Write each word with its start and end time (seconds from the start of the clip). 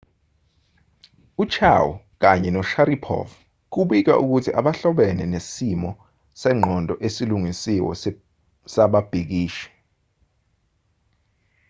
u-chiao 1.41 1.89
kanye 2.21 2.49
no-sharipov 2.55 3.27
kubikwa 3.71 4.13
ukuthi 4.23 4.49
abahlobene 4.59 5.23
nesimo 5.33 5.91
sengqondo 6.41 6.93
esilungisiwe 7.07 7.93
sababhikishi 8.73 9.67